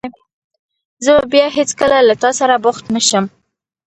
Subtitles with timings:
[1.03, 3.25] زه به بیا هېڅکله له تاسره بوخت نه شم.